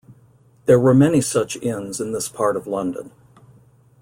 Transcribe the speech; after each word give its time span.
There 0.65 0.79
were 0.79 0.95
many 0.95 1.21
such 1.21 1.57
inns 1.57 2.01
in 2.01 2.11
this 2.11 2.27
part 2.27 2.57
of 2.57 2.65
London. 2.65 3.11